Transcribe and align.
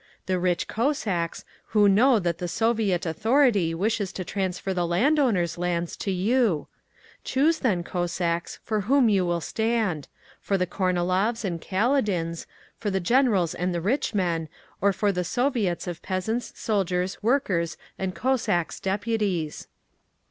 The 0.25 0.39
rich 0.39 0.67
Cossacks, 0.67 1.45
who 1.77 1.87
know 1.87 2.17
that 2.17 2.39
the 2.39 2.47
Soviet 2.47 3.05
AUTHORITY 3.05 3.75
WISHES 3.75 4.11
TO 4.11 4.25
transfer 4.25 4.73
the 4.73 4.87
landowners' 4.87 5.59
lands 5.59 5.95
to 5.97 6.09
you. 6.09 6.67
Choose 7.23 7.59
then, 7.59 7.83
Cossacks, 7.83 8.57
for 8.63 8.81
whom 8.81 9.05
will 9.05 9.35
you 9.35 9.41
stand: 9.41 10.07
for 10.39 10.57
the 10.57 10.65
Kornilovs 10.65 11.45
and 11.45 11.61
Kaledins, 11.61 12.47
for 12.75 12.89
the 12.89 12.99
Generals 12.99 13.53
and 13.53 13.75
rich 13.85 14.15
men, 14.15 14.49
or 14.81 14.91
for 14.91 15.11
the 15.11 15.23
Soviets 15.23 15.85
of 15.85 16.01
Peasants', 16.01 16.51
Soldiers', 16.59 17.21
Workers' 17.21 17.77
and 17.99 18.15
Cossacks' 18.15 18.79
Deputies. 18.79 19.67